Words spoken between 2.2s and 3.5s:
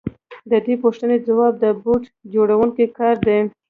جوړونکي کار دی